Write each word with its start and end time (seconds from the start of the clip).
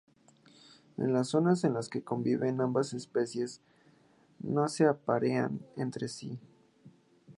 En 0.97 1.13
las 1.13 1.27
zonas 1.27 1.63
en 1.63 1.75
las 1.75 1.87
que 1.87 2.01
conviven 2.01 2.59
ambas 2.59 2.91
especies, 2.95 3.61
no 4.39 4.67
se 4.67 4.87
aparean 4.87 5.59
entre 5.77 6.07
sí. 6.07 6.39